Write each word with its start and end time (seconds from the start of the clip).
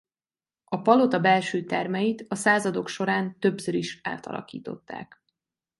A 0.65 0.81
palota 0.81 1.19
belső 1.19 1.63
termeit 1.65 2.25
a 2.27 2.35
századok 2.35 2.87
során 2.87 3.39
többször 3.39 3.73
is 3.73 3.99
átalakították. 4.03 5.23